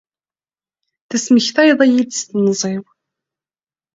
Tesmektaye?-iyi-d 1.09 2.11
s 2.19 2.21
tem?i-w. 2.29 2.83